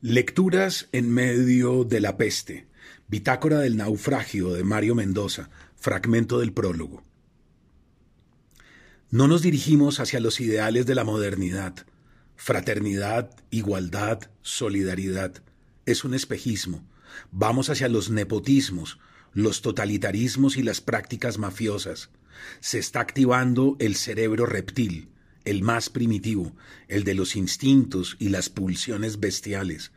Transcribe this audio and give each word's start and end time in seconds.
Lecturas 0.00 0.88
en 0.92 1.10
medio 1.10 1.82
de 1.82 2.00
la 2.00 2.16
peste. 2.16 2.68
Bitácora 3.08 3.58
del 3.58 3.76
naufragio 3.76 4.52
de 4.52 4.62
Mario 4.62 4.94
Mendoza. 4.94 5.50
Fragmento 5.74 6.38
del 6.38 6.52
prólogo. 6.52 7.02
No 9.10 9.26
nos 9.26 9.42
dirigimos 9.42 9.98
hacia 9.98 10.20
los 10.20 10.38
ideales 10.38 10.86
de 10.86 10.94
la 10.94 11.02
modernidad. 11.02 11.84
Fraternidad, 12.36 13.32
igualdad, 13.50 14.30
solidaridad. 14.40 15.42
Es 15.84 16.04
un 16.04 16.14
espejismo. 16.14 16.86
Vamos 17.32 17.68
hacia 17.68 17.88
los 17.88 18.08
nepotismos, 18.08 19.00
los 19.32 19.62
totalitarismos 19.62 20.58
y 20.58 20.62
las 20.62 20.80
prácticas 20.80 21.38
mafiosas. 21.38 22.10
Se 22.60 22.78
está 22.78 23.00
activando 23.00 23.74
el 23.80 23.96
cerebro 23.96 24.46
reptil 24.46 25.08
el 25.48 25.62
más 25.62 25.88
primitivo, 25.88 26.52
el 26.88 27.04
de 27.04 27.14
los 27.14 27.34
instintos 27.34 28.16
y 28.18 28.28
las 28.28 28.50
pulsiones 28.50 29.18
bestiales. 29.18 29.92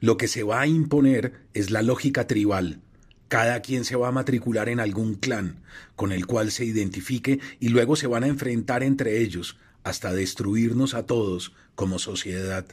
Lo 0.00 0.16
que 0.16 0.28
se 0.28 0.42
va 0.42 0.60
a 0.60 0.66
imponer 0.66 1.32
es 1.54 1.70
la 1.70 1.82
lógica 1.82 2.26
tribal. 2.26 2.80
Cada 3.28 3.60
quien 3.62 3.86
se 3.86 3.96
va 3.96 4.08
a 4.08 4.12
matricular 4.12 4.68
en 4.68 4.80
algún 4.80 5.14
clan 5.14 5.62
con 5.96 6.12
el 6.12 6.26
cual 6.26 6.50
se 6.50 6.66
identifique 6.66 7.40
y 7.58 7.68
luego 7.68 7.96
se 7.96 8.06
van 8.06 8.24
a 8.24 8.26
enfrentar 8.26 8.82
entre 8.82 9.22
ellos 9.22 9.56
hasta 9.82 10.12
destruirnos 10.12 10.92
a 10.94 11.06
todos 11.06 11.54
como 11.74 11.98
sociedad. 11.98 12.66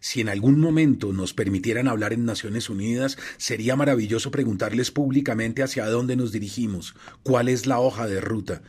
Si 0.00 0.22
en 0.22 0.30
algún 0.30 0.58
momento 0.58 1.12
nos 1.12 1.34
permitieran 1.34 1.86
hablar 1.86 2.14
en 2.14 2.24
Naciones 2.24 2.70
Unidas, 2.70 3.18
sería 3.36 3.76
maravilloso 3.76 4.30
preguntarles 4.30 4.90
públicamente 4.90 5.62
hacia 5.62 5.84
dónde 5.86 6.16
nos 6.16 6.32
dirigimos, 6.32 6.94
cuál 7.22 7.48
es 7.50 7.66
la 7.66 7.80
hoja 7.80 8.06
de 8.06 8.22
ruta, 8.22 8.62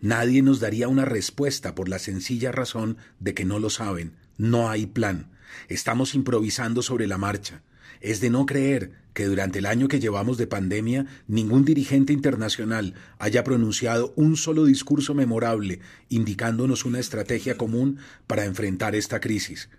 Nadie 0.00 0.42
nos 0.42 0.60
daría 0.60 0.88
una 0.88 1.04
respuesta 1.04 1.74
por 1.74 1.88
la 1.88 1.98
sencilla 1.98 2.52
razón 2.52 2.98
de 3.20 3.34
que 3.34 3.44
no 3.44 3.58
lo 3.58 3.70
saben. 3.70 4.12
No 4.36 4.68
hay 4.68 4.86
plan. 4.86 5.30
Estamos 5.68 6.14
improvisando 6.14 6.82
sobre 6.82 7.06
la 7.06 7.18
marcha. 7.18 7.62
Es 8.00 8.20
de 8.20 8.30
no 8.30 8.44
creer 8.46 8.92
que 9.14 9.24
durante 9.24 9.60
el 9.60 9.66
año 9.66 9.88
que 9.88 9.98
llevamos 9.98 10.36
de 10.36 10.46
pandemia 10.46 11.06
ningún 11.26 11.64
dirigente 11.64 12.12
internacional 12.12 12.92
haya 13.18 13.42
pronunciado 13.44 14.12
un 14.16 14.36
solo 14.36 14.66
discurso 14.66 15.14
memorable 15.14 15.80
indicándonos 16.10 16.84
una 16.84 16.98
estrategia 16.98 17.56
común 17.56 17.98
para 18.26 18.44
enfrentar 18.44 18.94
esta 18.94 19.20
crisis. 19.20 19.70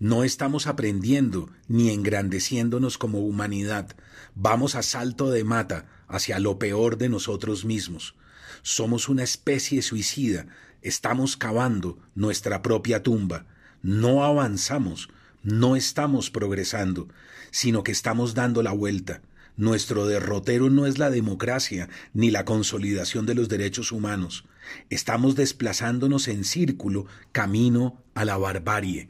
No 0.00 0.24
estamos 0.24 0.66
aprendiendo 0.66 1.50
ni 1.68 1.90
engrandeciéndonos 1.90 2.98
como 2.98 3.20
humanidad. 3.20 3.94
Vamos 4.34 4.74
a 4.74 4.82
salto 4.82 5.30
de 5.30 5.44
mata 5.44 5.86
hacia 6.10 6.38
lo 6.38 6.58
peor 6.58 6.98
de 6.98 7.08
nosotros 7.08 7.64
mismos. 7.64 8.14
Somos 8.62 9.08
una 9.08 9.22
especie 9.22 9.80
suicida, 9.80 10.46
estamos 10.82 11.36
cavando 11.36 11.98
nuestra 12.14 12.62
propia 12.62 13.02
tumba, 13.02 13.46
no 13.82 14.24
avanzamos, 14.24 15.08
no 15.42 15.76
estamos 15.76 16.30
progresando, 16.30 17.08
sino 17.50 17.82
que 17.82 17.92
estamos 17.92 18.34
dando 18.34 18.62
la 18.62 18.72
vuelta. 18.72 19.22
Nuestro 19.56 20.06
derrotero 20.06 20.70
no 20.70 20.86
es 20.86 20.98
la 20.98 21.10
democracia 21.10 21.88
ni 22.12 22.30
la 22.30 22.44
consolidación 22.44 23.26
de 23.26 23.34
los 23.34 23.48
derechos 23.48 23.92
humanos. 23.92 24.44
Estamos 24.88 25.36
desplazándonos 25.36 26.28
en 26.28 26.44
círculo 26.44 27.06
camino 27.32 28.02
a 28.14 28.24
la 28.24 28.36
barbarie. 28.36 29.08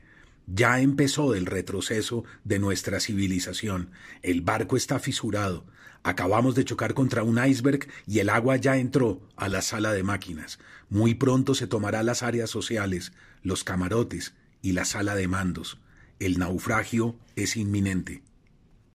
Ya 0.52 0.80
empezó 0.80 1.34
el 1.36 1.46
retroceso 1.46 2.24
de 2.42 2.58
nuestra 2.58 2.98
civilización. 2.98 3.90
El 4.22 4.40
barco 4.40 4.76
está 4.76 4.98
fisurado. 4.98 5.64
Acabamos 6.02 6.56
de 6.56 6.64
chocar 6.64 6.92
contra 6.94 7.22
un 7.22 7.38
iceberg 7.44 7.86
y 8.06 8.18
el 8.18 8.30
agua 8.30 8.56
ya 8.56 8.76
entró 8.76 9.20
a 9.36 9.48
la 9.48 9.62
sala 9.62 9.92
de 9.92 10.02
máquinas. 10.02 10.58
Muy 10.88 11.14
pronto 11.14 11.54
se 11.54 11.68
tomará 11.68 12.02
las 12.02 12.24
áreas 12.24 12.50
sociales, 12.50 13.12
los 13.44 13.62
camarotes 13.62 14.34
y 14.60 14.72
la 14.72 14.84
sala 14.84 15.14
de 15.14 15.28
mandos. 15.28 15.78
El 16.18 16.38
naufragio 16.38 17.16
es 17.36 17.56
inminente. 17.56 18.22